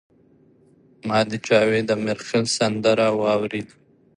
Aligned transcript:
ما 1.07 1.19
د 1.29 1.31
جاوید 1.47 1.87
امیرخیل 1.97 2.45
سندره 2.57 3.07
واوریده. 3.21 3.73